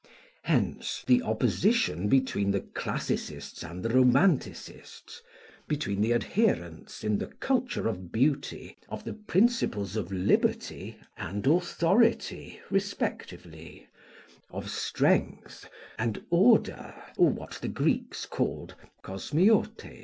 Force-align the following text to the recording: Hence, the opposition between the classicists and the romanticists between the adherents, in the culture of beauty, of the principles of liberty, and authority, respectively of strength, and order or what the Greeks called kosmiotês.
Hence, 0.41 1.03
the 1.05 1.21
opposition 1.21 2.07
between 2.09 2.49
the 2.49 2.61
classicists 2.61 3.61
and 3.63 3.83
the 3.85 3.89
romanticists 3.89 5.21
between 5.67 6.01
the 6.01 6.11
adherents, 6.11 7.03
in 7.03 7.19
the 7.19 7.27
culture 7.27 7.87
of 7.87 8.11
beauty, 8.11 8.77
of 8.89 9.03
the 9.03 9.13
principles 9.13 9.95
of 9.95 10.11
liberty, 10.11 10.97
and 11.17 11.45
authority, 11.45 12.59
respectively 12.71 13.87
of 14.49 14.71
strength, 14.71 15.69
and 15.99 16.23
order 16.31 16.95
or 17.15 17.29
what 17.29 17.59
the 17.61 17.67
Greeks 17.69 18.25
called 18.25 18.73
kosmiotês. 19.03 19.99